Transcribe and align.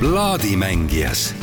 plaadimängijas 0.00 1.34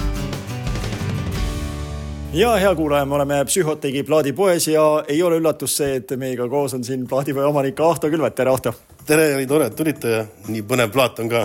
ja 2.33 2.55
hea 2.55 2.75
kuulaja, 2.75 3.05
me 3.05 3.15
oleme 3.15 3.45
Psühhotegi 3.45 4.01
plaadipoes 4.03 4.67
ja 4.67 5.03
ei 5.07 5.21
ole 5.23 5.37
üllatus 5.37 5.75
see, 5.77 5.99
et 5.99 6.13
meiega 6.17 6.47
koos 6.49 6.73
on 6.73 6.81
siin 6.83 7.03
plaadipoe 7.07 7.45
omanik 7.45 7.77
Ahto 7.85 8.09
Külvet, 8.09 8.33
tere 8.35 8.49
Ahto! 8.49 8.73
tere, 9.05 9.27
nii 9.37 9.47
tore, 9.47 9.67
et 9.69 9.77
tulite 9.77 10.13
ja 10.15 10.23
nii 10.47 10.65
põnev 10.65 10.89
plaat 10.95 11.21
on 11.21 11.29
ka. 11.29 11.43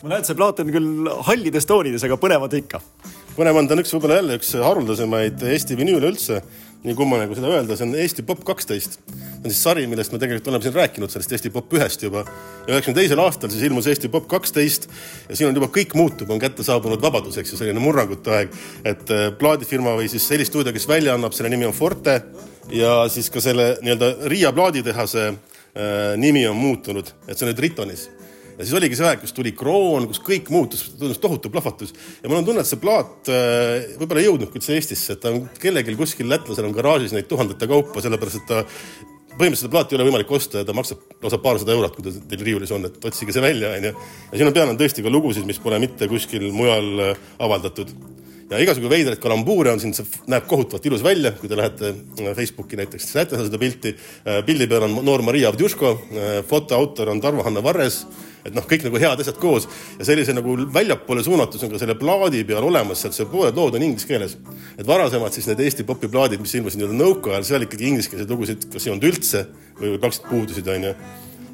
ma 0.00 0.08
näen, 0.14 0.24
et 0.24 0.30
see 0.30 0.38
plaat 0.40 0.64
on 0.64 0.72
küll 0.72 1.12
hallides 1.28 1.68
toonides, 1.68 2.08
aga 2.08 2.16
põnev 2.16 2.48
on 2.48 2.54
ta 2.54 2.62
ikka. 2.62 2.80
põnev 3.36 3.60
on, 3.60 3.68
ta 3.68 3.76
on 3.76 3.84
üks 3.84 3.92
võib-olla 3.98 4.20
jälle 4.22 4.40
üks 4.40 4.54
haruldasemaid 4.64 5.44
Eesti 5.52 5.76
vinüüle 5.76 6.14
üldse 6.14 6.40
nii 6.84 6.94
kummaline 6.94 7.26
kui 7.26 7.36
seda 7.38 7.50
öelda, 7.50 7.74
see 7.76 7.86
on 7.88 7.94
Eesti 7.98 8.22
Pop 8.26 8.44
kaksteist. 8.46 8.98
see 9.08 9.38
on 9.42 9.50
siis 9.50 9.62
sari, 9.62 9.86
millest 9.90 10.12
me 10.14 10.20
tegelikult 10.22 10.50
oleme 10.52 10.66
siin 10.66 10.76
rääkinud, 10.76 11.10
sellest 11.10 11.32
Eesti 11.34 11.50
Pop 11.54 11.72
ühest 11.74 12.02
juba. 12.02 12.22
ja 12.66 12.74
üheksakümne 12.76 13.00
teisel 13.00 13.22
aastal 13.22 13.50
siis 13.50 13.64
ilmus 13.66 13.88
Eesti 13.90 14.10
Pop 14.12 14.28
kaksteist 14.30 14.88
ja 15.28 15.36
siin 15.36 15.50
on 15.50 15.58
juba 15.58 15.70
kõik 15.74 15.96
muutub, 15.98 16.30
on 16.30 16.42
kätte 16.42 16.66
saabunud 16.66 17.02
vabadus, 17.02 17.40
eks 17.40 17.52
ju, 17.52 17.58
selline 17.58 17.82
murrangute 17.82 18.34
aeg. 18.36 18.54
et 18.84 19.10
äh, 19.10 19.26
plaadifirma 19.38 19.96
või 19.98 20.06
siis 20.12 20.28
helistuudio, 20.30 20.72
kes 20.76 20.88
välja 20.88 21.18
annab, 21.18 21.34
selle 21.34 21.50
nimi 21.50 21.66
on 21.66 21.74
Forte 21.74 22.20
ja 22.70 23.00
siis 23.10 23.30
ka 23.30 23.42
selle 23.42 23.74
nii-öelda 23.82 24.30
Riia 24.30 24.54
plaaditehase 24.54 25.26
äh, 25.28 26.14
nimi 26.16 26.46
on 26.46 26.56
muutunud, 26.56 27.10
et 27.26 27.34
see 27.34 27.46
on 27.46 27.52
nüüd 27.52 27.66
Ritonis 27.66 28.08
ja 28.58 28.66
siis 28.66 28.74
oligi 28.74 28.98
see 28.98 29.06
aeg, 29.06 29.20
kus 29.22 29.34
tuli 29.36 29.52
kroon, 29.56 30.08
kus 30.10 30.20
kõik 30.24 30.50
muutus, 30.52 30.88
tundus 30.98 31.20
tohutu 31.22 31.50
plahvatus 31.54 31.94
ja 31.94 32.30
mul 32.30 32.40
on 32.40 32.48
tunne, 32.48 32.64
et 32.64 32.70
see 32.70 32.80
plaat 32.82 33.30
äh, 33.30 33.94
võib-olla 34.00 34.24
ei 34.24 34.26
jõudnudki 34.26 34.58
üldse 34.58 34.74
Eestisse, 34.74 35.14
et 35.14 35.22
ta 35.22 35.30
on 35.34 35.46
kellelgi 35.62 35.94
kuskil 35.98 36.28
lätlasel 36.30 36.66
on 36.66 36.74
garaažis 36.74 37.14
neid 37.14 37.30
tuhandete 37.30 37.70
kaupa, 37.70 38.02
sellepärast 38.04 38.42
et 38.42 38.50
ta 38.50 38.64
põhimõtteliselt 39.38 39.68
seda 39.68 39.74
plaati 39.76 39.94
ei 39.94 40.00
ole 40.00 40.08
võimalik 40.08 40.30
osta 40.34 40.62
ja 40.62 40.66
ta 40.66 40.74
maksab 40.74 41.22
lausa 41.22 41.38
paarsada 41.42 41.74
eurot, 41.74 41.94
kui 41.94 42.06
ta 42.08 42.12
teil 42.32 42.46
riiulis 42.48 42.72
on, 42.74 42.88
et 42.88 43.04
otsige 43.10 43.34
see 43.34 43.44
välja, 43.44 43.70
onju. 43.78 43.92
ja 44.32 44.40
siin 44.40 44.50
on 44.50 44.56
peal 44.56 44.72
on 44.72 44.80
tõesti 44.80 45.04
ka 45.06 45.12
lugusid, 45.14 45.46
mis 45.46 45.60
pole 45.62 45.78
mitte 45.82 46.08
kuskil 46.10 46.48
mujal 46.54 47.04
äh, 47.04 47.26
avaldatud 47.46 47.92
ja 48.48 48.58
igasugu 48.64 48.90
veidraid 48.90 49.20
kalambuure 49.22 49.70
on 49.76 49.82
siin, 49.82 49.94
see 49.94 50.24
näeb 50.32 50.48
kohutavalt 50.50 50.88
ilus 50.90 51.04
välja, 51.06 51.30
kui 51.38 51.50
te 51.50 51.58
lähete 51.60 51.92
äh, 51.92 52.32
Facebooki 52.34 52.80
näiteks, 52.80 53.12
näete 53.14 53.38
seda 53.44 53.60
pilti. 53.62 53.94
pildi 54.46 54.66
peal 54.66 54.88
on 54.88 54.98
noor 55.06 55.22
Maria 55.22 55.52
Avdjuško, 55.52 55.94
foto 56.48 56.74
autor 56.74 57.14
on 57.14 57.22
Tarvo-Hanna 57.22 57.62
Varres 57.62 58.02
et 58.44 58.54
noh, 58.54 58.66
kõik 58.68 58.86
nagu 58.86 59.00
head 59.02 59.22
asjad 59.22 59.38
koos 59.40 59.68
ja 59.98 60.08
sellise 60.08 60.34
nagu 60.36 60.56
väljapoole 60.74 61.24
suunatus 61.26 61.62
on 61.64 61.72
ka 61.72 61.80
selle 61.82 61.96
plaadi 61.98 62.44
peal 62.48 62.66
olemas, 62.68 63.02
sealt 63.02 63.16
see 63.16 63.28
pooled 63.30 63.56
lood 63.58 63.78
on 63.78 63.86
inglise 63.86 64.08
keeles. 64.08 64.36
et 64.78 64.86
varasemad 64.86 65.34
siis 65.34 65.48
need 65.50 65.60
Eesti 65.64 65.86
popi 65.88 66.08
plaadid, 66.08 66.40
mis 66.40 66.54
ilmusid 66.54 66.80
nii-öelda 66.80 66.98
nõukaajal, 67.02 67.46
seal 67.46 67.66
ikkagi 67.66 67.88
ingliskeelseid 67.92 68.30
lugusid 68.30 68.68
kas 68.72 68.86
ei 68.86 68.94
olnud 68.94 69.08
üldse 69.10 69.46
või, 69.80 69.96
praktiliselt 69.98 70.30
puudusid, 70.30 70.70
onju 70.74 70.94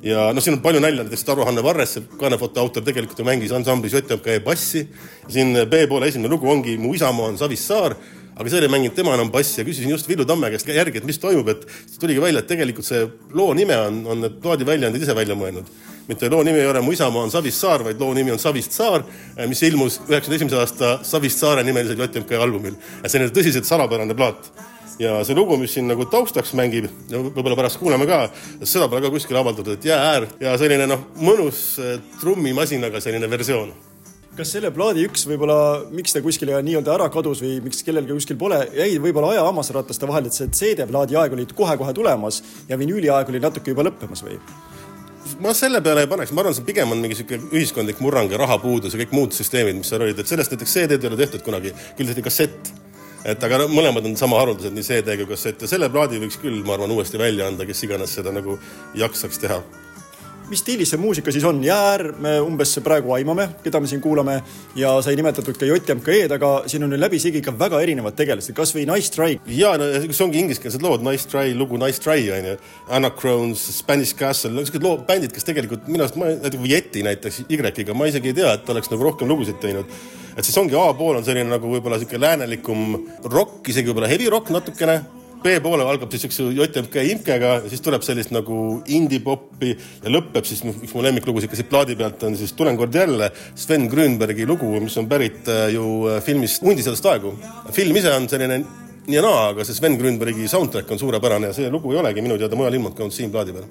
ja 0.04 0.26
noh, 0.36 0.44
siin 0.44 0.58
on 0.58 0.64
palju 0.64 0.82
nalja, 0.84 1.04
näiteks 1.04 1.24
Tarvo-Hanne 1.24 1.64
Varres, 1.64 1.96
see 1.96 2.18
kaanefoto 2.20 2.60
autor, 2.60 2.84
tegelikult 2.84 3.20
ju 3.20 3.26
mängis 3.26 3.54
ansamblis 3.56 3.96
JMK 3.96 4.36
bassi. 4.44 4.84
siin 5.28 5.56
B-poole 5.70 6.10
esimene 6.12 6.28
lugu 6.28 6.50
ongi 6.50 6.76
Mu 6.78 6.92
isamaa 6.94 7.30
on 7.32 7.38
Savissaar, 7.40 7.96
aga 8.34 8.50
seal 8.50 8.66
ei 8.66 8.72
mänginud 8.72 8.96
tema 8.96 9.14
enam 9.16 9.30
bassi 9.32 9.60
ja 9.62 9.64
küsisin 9.66 9.94
just 9.94 10.08
Villu 10.08 10.26
Tamme 10.28 10.50
käest 10.52 10.68
järgi, 10.68 11.00
et 11.00 11.08
mis 11.08 11.18
toimub, 11.18 11.48
et 11.48 11.64
tuligi 12.00 12.20
välja, 12.20 12.42
et 12.44 12.50
tegelikult 12.50 12.86
see 12.86 13.06
loo 13.32 13.54
nime 13.56 13.78
on, 13.80 14.04
on 14.06 14.24
need 14.26 14.40
plaadiväljaanded 14.44 15.02
ise 15.02 15.16
välja 15.16 15.38
mõelnud 15.38 15.70
mitte 16.08 16.30
loo 16.30 16.42
nimi 16.42 16.60
ei 16.60 16.66
ole 16.66 16.80
Mu 16.84 16.92
isamaa 16.92 17.22
on 17.22 17.32
Savist 17.32 17.60
Saar, 17.60 17.84
vaid 17.84 18.00
loo 18.00 18.12
nimi 18.14 18.32
on 18.34 18.38
Savist 18.38 18.72
Saar, 18.72 19.04
eh, 19.36 19.46
mis 19.48 19.62
ilmus 19.62 20.00
üheksakümne 20.08 20.36
esimese 20.36 20.60
aasta 20.60 20.98
Savist 21.02 21.40
Saare 21.40 21.64
nimelisel 21.64 22.00
JMK 22.00 22.40
albumil. 22.40 22.76
see 23.06 23.22
on 23.22 23.30
tõsiselt 23.30 23.64
salapärane 23.64 24.14
plaat 24.14 24.50
ja 24.98 25.16
see 25.24 25.34
lugu, 25.34 25.56
mis 25.58 25.72
siin 25.74 25.88
nagu 25.90 26.06
taustaks 26.10 26.52
mängib 26.54 26.86
võib-olla 27.10 27.56
pärast 27.58 27.80
kuulame 27.80 28.06
ka, 28.06 28.28
seda 28.62 28.88
pole 28.88 29.02
ka 29.02 29.10
kuskil 29.10 29.36
avaldatud, 29.40 29.74
et 29.78 29.88
Jäääär 29.90 30.28
ja 30.40 30.54
selline 30.58 30.86
noh, 30.90 31.08
mõnus 31.20 31.64
eh, 31.82 31.98
trummimasinaga 32.20 33.02
selline 33.02 33.30
versioon 33.30 33.74
kas 34.34 34.50
selle 34.50 34.70
plaadi 34.74 35.04
üks 35.06 35.28
võib-olla, 35.30 35.84
miks 35.94 36.14
ta 36.14 36.22
kuskile 36.22 36.58
nii-öelda 36.66 36.90
ära 36.96 37.06
kadus 37.12 37.38
või 37.44 37.60
miks 37.62 37.84
kellelgi 37.86 38.16
kuskil 38.16 38.38
pole, 38.38 38.64
jäi 38.74 38.96
võib-olla 39.02 39.30
aja 39.34 39.44
hammasrataste 39.46 40.08
vahele, 40.10 40.30
et 40.30 40.34
see 40.34 40.50
CD-plaadi 40.50 41.18
aeg 41.20 41.36
oli 41.36 41.46
kohe-kohe 41.54 41.94
tulemas 41.94 42.40
ja 42.68 42.78
vinüüli 42.80 43.12
aeg 43.14 43.30
oli 43.30 43.42
natuke 43.42 43.70
juba 43.70 43.86
lõppemas 43.86 44.24
või? 44.26 44.40
Ma 45.40 45.54
selle 45.56 45.80
peale 45.84 46.04
ei 46.04 46.10
paneks, 46.10 46.32
ma 46.34 46.42
arvan, 46.44 46.56
see 46.56 46.66
pigem 46.66 46.92
on 46.94 47.00
mingi 47.02 47.18
sihuke 47.18 47.38
ühiskondlik 47.52 48.00
murrang 48.04 48.32
ja 48.32 48.40
rahapuudus 48.40 48.94
ja 48.94 49.00
kõik 49.02 49.14
muud 49.16 49.36
süsteemid, 49.36 49.78
mis 49.80 49.92
seal 49.92 50.04
olid, 50.04 50.18
et 50.20 50.30
sellest 50.30 50.54
näiteks 50.54 50.76
CD-d 50.78 51.00
ei 51.00 51.12
ole 51.12 51.20
tehtud 51.20 51.44
kunagi, 51.46 51.72
küll 51.98 52.10
tehti 52.10 52.26
kassett. 52.26 52.74
et 53.24 53.44
aga 53.44 53.62
mõlemad 53.72 54.04
on 54.04 54.18
sama 54.20 54.36
haruldased, 54.42 54.74
nii 54.76 54.84
CD 54.84 55.16
kui 55.16 55.30
kassett 55.30 55.62
ja 55.64 55.68
selle 55.70 55.88
plaadi 55.88 56.20
võiks 56.20 56.36
küll, 56.42 56.60
ma 56.66 56.76
arvan, 56.76 56.92
uuesti 56.92 57.18
välja 57.18 57.48
anda, 57.48 57.64
kes 57.64 57.86
iganes 57.86 58.12
seda 58.18 58.32
nagu 58.36 58.58
jaksaks 59.00 59.40
teha 59.40 59.62
mis 60.50 60.60
stiilis 60.60 60.90
see 60.92 61.00
muusika 61.00 61.32
siis 61.32 61.44
on? 61.48 61.60
Jäär, 61.64 62.06
me 62.20 62.34
umbes 62.44 62.74
praegu 62.84 63.14
aimame, 63.16 63.46
keda 63.64 63.80
me 63.80 63.88
siin 63.90 64.02
kuulame 64.04 64.36
ja 64.78 64.92
sai 65.04 65.16
nimetatud 65.18 65.56
ka 65.58 65.68
JMK-d, 65.68 66.34
aga 66.36 66.50
siin 66.70 66.84
on 66.86 66.92
ju 66.94 67.00
läbisegi 67.00 67.40
ikka 67.40 67.54
väga 67.60 67.80
erinevad 67.84 68.16
tegelased, 68.18 68.54
kasvõi 68.56 68.84
Nice 68.90 69.12
Try. 69.14 69.38
ja 69.56 69.74
no 69.80 69.88
see 70.04 70.24
ongi 70.26 70.42
ingliskeelsed 70.44 70.84
lood, 70.84 71.04
Nice 71.06 71.28
Try, 71.30 71.54
lugu 71.56 71.80
Nice 71.80 72.02
Try 72.02 72.28
onju, 72.36 72.56
Anacrones, 72.98 73.64
Spanish 73.78 74.16
Castle, 74.18 74.52
niisugused 74.56 74.84
lood, 74.84 75.06
bändid, 75.08 75.32
kes 75.34 75.48
tegelikult 75.48 75.88
minu 75.88 76.04
arust, 76.06 76.20
näiteks 76.20 76.68
Yeti 76.74 77.06
näiteks 77.06 77.42
Y-ga, 77.48 77.96
ma 77.96 78.10
isegi 78.10 78.32
ei 78.32 78.38
tea, 78.42 78.52
et 78.58 78.70
oleks 78.74 78.92
nagu 78.92 79.10
rohkem 79.10 79.30
lugusid 79.30 79.60
teinud. 79.62 79.90
et 80.36 80.44
siis 80.44 80.56
ongi 80.58 80.74
A-pool 80.74 81.16
on 81.16 81.24
selline 81.24 81.46
nagu 81.48 81.68
võib-olla 81.70 82.00
sihuke 82.00 82.18
läänelikum 82.20 82.96
rokk, 83.30 83.68
isegi 83.70 83.92
võib-olla 83.92 84.10
heavy 84.10 84.28
rock 84.32 84.50
natukene 84.50 85.00
B-poole 85.44 85.84
algab 85.84 86.12
siis 86.14 86.24
üks 86.24 86.38
JMK 86.40 87.02
Imkega 87.12 87.50
siis 87.68 87.82
tuleb 87.84 88.04
sellist 88.06 88.32
nagu 88.32 88.58
indie-popi 88.88 89.74
ja 89.74 90.12
lõpeb 90.12 90.46
siis, 90.48 90.62
üks 90.64 90.94
mu 90.96 91.04
lemmiklugusid 91.04 91.52
ka 91.52 91.58
siit 91.58 91.68
plaadi 91.72 91.96
pealt 92.00 92.22
on 92.24 92.38
siis 92.38 92.54
Tulen 92.56 92.78
kord 92.80 92.94
jälle, 92.96 93.28
Sven 93.58 93.84
Grünbergi 93.92 94.46
lugu, 94.48 94.70
mis 94.80 94.96
on 95.00 95.08
pärit 95.10 95.50
äh, 95.52 95.66
ju 95.74 95.84
äh, 96.08 96.22
filmist 96.24 96.64
Hundisedast 96.64 97.10
aegu. 97.12 97.34
film 97.76 98.00
ise 98.00 98.14
on 98.16 98.28
selline 98.30 98.62
nii 99.04 99.18
ja 99.18 99.24
naa, 99.24 99.50
aga 99.52 99.66
see 99.68 99.76
Sven 99.76 99.98
Grünbergi 100.00 100.48
soundtrack 100.48 100.90
on 100.94 101.02
suurepärane 101.02 101.52
ja 101.52 101.56
see 101.56 101.72
lugu 101.72 101.92
ei 101.92 102.00
olegi 102.00 102.24
minu 102.24 102.40
teada 102.40 102.56
mujal 102.56 102.78
ilmunud, 102.78 102.96
kui 102.96 103.04
ainult 103.04 103.18
siin 103.18 103.34
plaadi 103.34 103.52
peal 103.52 103.68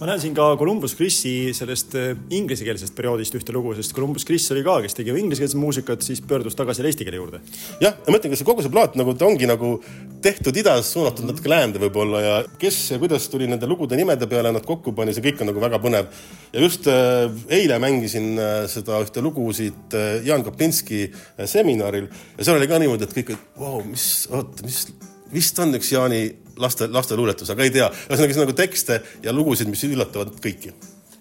ma 0.00 0.08
näen 0.08 0.20
siin 0.22 0.32
ka 0.36 0.46
Columbus 0.56 0.94
Chrisi 0.96 1.52
sellest 1.56 1.94
äh, 2.00 2.14
inglisekeelsest 2.32 2.96
perioodist 2.96 3.36
ühte 3.36 3.52
lugu, 3.52 3.74
sest 3.76 3.92
Columbus 3.92 4.24
Chris 4.24 4.48
oli 4.54 4.64
ka, 4.64 4.78
kes 4.80 4.96
tegi 4.96 5.12
inglisekeelset 5.12 5.60
muusikat, 5.60 6.04
siis 6.06 6.22
pöördus 6.24 6.56
tagasi 6.56 6.86
eesti 6.88 7.04
keele 7.04 7.20
juurde. 7.20 7.42
jah, 7.82 7.92
ja 7.92 8.08
ma 8.08 8.16
mõtlengi, 8.16 8.40
see 8.40 8.48
kogu 8.48 8.64
see 8.64 8.72
plaat 8.72 8.96
nagu 8.96 9.12
ta 9.12 9.28
ongi 9.28 9.48
nagu 9.50 9.74
tehtud 10.22 10.56
idas, 10.60 10.92
suunatud 10.92 11.26
natuke 11.28 11.50
läände 11.50 11.80
võib-olla 11.82 12.20
ja 12.22 12.34
kes 12.60 12.78
ja 12.92 12.98
kuidas 13.00 13.28
tuli 13.32 13.48
nende 13.50 13.68
lugude 13.70 13.98
nimede 13.98 14.28
peale 14.30 14.52
nad 14.54 14.66
kokku 14.66 14.92
pani, 14.96 15.14
see 15.16 15.24
kõik 15.24 15.42
on 15.42 15.50
nagu 15.52 15.62
väga 15.62 15.80
põnev. 15.82 16.10
ja 16.52 16.64
just 16.64 16.88
äh, 16.90 17.30
eile 17.48 17.78
mängisin 17.82 18.32
äh, 18.38 18.60
seda 18.70 19.00
ühte 19.04 19.24
lugu 19.24 19.46
siit 19.56 19.96
äh, 19.96 20.20
Jaan 20.26 20.44
Kaplinski 20.46 21.08
seminaril 21.44 22.08
ja 22.36 22.44
seal 22.44 22.60
oli 22.60 22.68
ka 22.70 22.78
niimoodi, 22.82 23.08
et 23.08 23.16
kõik, 23.16 23.34
et 23.34 23.58
vau 23.60 23.78
wow,, 23.78 23.84
mis, 23.88 24.06
oota, 24.30 24.64
mis, 24.66 24.84
vist 25.32 25.58
on 25.62 25.76
üks 25.78 25.92
Jaani 25.94 26.22
laste, 26.60 26.90
lasteluuletus, 26.92 27.50
aga 27.52 27.66
ei 27.66 27.74
tea. 27.74 27.90
ühesõnaga, 28.08 28.32
see 28.32 28.40
on 28.40 28.48
nagu 28.48 28.56
tekste 28.58 29.02
ja 29.24 29.36
lugusid, 29.36 29.70
mis 29.72 29.84
üllatavad 29.88 30.36
kõiki 30.42 30.74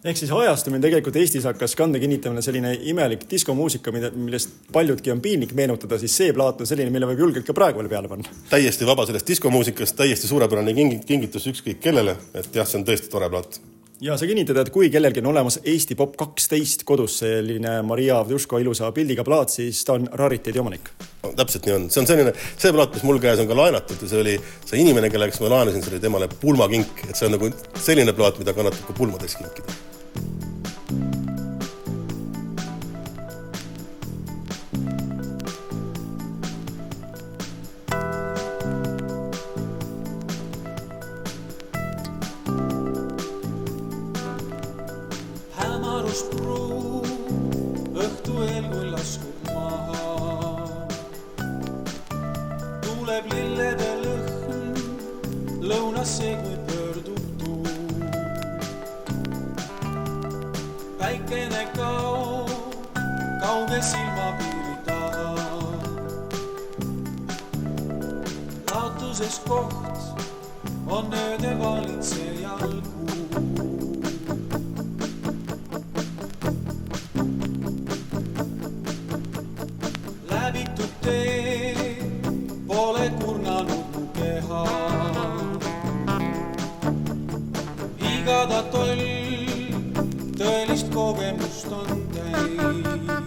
ehk 0.03 0.19
siis 0.19 0.31
ajastumine 0.31 0.81
tegelikult 0.83 1.17
Eestis 1.19 1.47
hakkas 1.47 1.75
kande 1.79 1.99
kinnitamine 1.99 2.43
selline 2.45 2.75
imelik 2.91 3.25
diskomuusika, 3.31 3.91
mida, 3.95 4.11
millest 4.15 4.53
paljudki 4.73 5.11
on 5.11 5.23
piinlik 5.23 5.55
meenutada, 5.57 5.99
siis 5.99 6.15
see 6.21 6.35
plaat 6.35 6.61
on 6.63 6.69
selline, 6.69 6.93
mille 6.93 7.09
võib 7.11 7.25
julgelt 7.25 7.47
ka 7.47 7.55
praegu 7.57 7.83
veel 7.83 7.91
peale 7.91 8.11
panna. 8.11 8.37
täiesti 8.51 8.87
vaba 8.87 9.07
sellest 9.09 9.27
diskomuusikast, 9.27 9.97
täiesti 9.99 10.31
suurepärane 10.31 10.75
kingitus 11.07 11.49
ükskõik 11.51 11.83
kellele, 11.83 12.15
et 12.33 12.55
jah, 12.55 12.67
see 12.69 12.79
on 12.79 12.87
tõesti 12.87 13.11
tore 13.11 13.29
plaat 13.31 13.59
ja 14.01 14.15
sa 14.17 14.27
kinnitad, 14.27 14.57
et 14.61 14.71
kui 14.71 14.87
kellelgi 14.91 15.19
on 15.19 15.33
olemas 15.33 15.59
Eesti 15.67 15.97
Pop 15.99 16.15
kaksteist 16.19 16.85
kodus 16.87 17.19
selline 17.19 17.81
Maria 17.83 18.21
Avdjuško 18.23 18.61
ilusa 18.63 18.91
pildiga 18.95 19.25
plaat, 19.27 19.51
siis 19.51 19.83
ta 19.83 19.97
on 19.99 20.07
rariteedi 20.21 20.63
omanik 20.63 20.87
no,. 21.23 21.33
täpselt 21.35 21.67
nii 21.67 21.75
on, 21.75 21.89
see 21.91 22.03
on 22.05 22.07
selline, 22.07 22.33
see 22.55 22.71
plaat, 22.75 22.95
mis 22.95 23.03
mul 23.07 23.19
käes 23.19 23.43
on 23.43 23.51
ka 23.51 23.59
laenatud 23.59 24.07
ja 24.07 24.13
see 24.13 24.23
oli 24.23 24.39
see 24.63 24.79
inimene, 24.85 25.11
kelle 25.11 25.27
käest 25.27 25.43
ma 25.43 25.51
laenasin, 25.57 25.83
see 25.83 25.97
oli 25.97 26.03
temale 26.07 26.31
pulmakink, 26.39 27.05
et 27.09 27.15
see 27.19 27.27
on 27.27 27.35
nagu 27.35 27.51
selline 27.75 28.15
plaat, 28.15 28.39
mida 28.39 28.55
kannatab 28.55 28.87
ka 28.87 28.99
pulmadeks 29.03 29.39
kinkida 29.43 29.88
lõunasse, 55.69 56.29
kui 56.41 56.57
pöördub 56.67 57.23
tuul. 57.39 57.67
päikene 60.99 61.63
kaob 61.75 62.49
kauge 63.41 63.81
silmapiiri 63.81 64.75
taha. 64.85 65.27
laotuses 68.71 69.41
koht 69.47 69.97
on 70.87 71.13
ööde 71.13 71.53
valitsejal 71.59 72.28
Και 88.29 88.35
τα 88.49 88.63
τόλια 88.71 88.95
τελεί 90.37 90.83
τ' 90.89 90.93
κοβέμποστον 90.93 91.87
τ' 92.13 93.18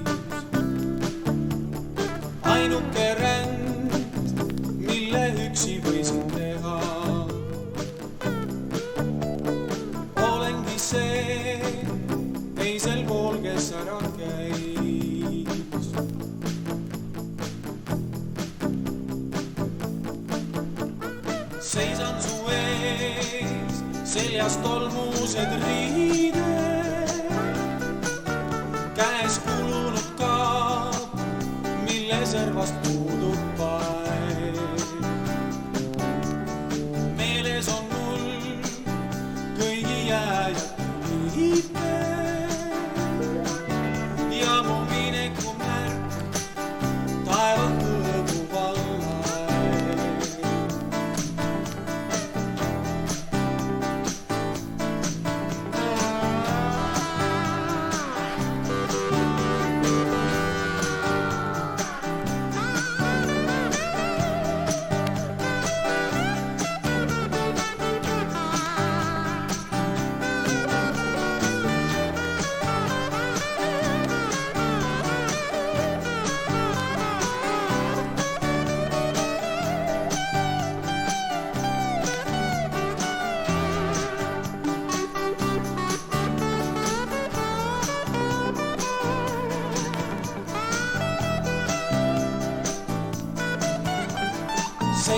seljas 24.42 24.56
tolmused 24.62 25.36
riided, 25.62 26.21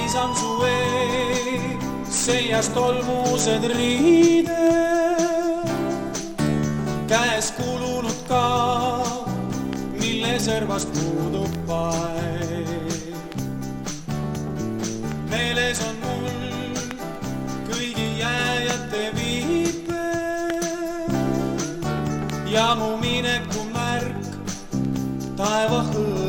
seisan 0.05 0.37
su 0.37 0.63
ees, 0.67 1.63
seljas 2.11 2.69
tolmused 2.69 3.65
riided, 3.65 4.53
käes 7.09 7.53
kulunud 7.57 8.21
kaap, 8.29 9.29
mille 9.97 10.39
servast 10.39 10.89
puudub 10.93 11.55
paek. 11.69 13.25
meeles 15.31 15.81
on 15.89 15.97
mul 16.03 16.29
kõigi 17.71 18.09
jääjate 18.21 19.03
viiped 19.17 19.97
ja 22.53 22.75
mu 22.77 22.97
mineku 23.01 23.65
märk 23.73 24.25
taeva 25.41 25.81
all. 25.81 26.24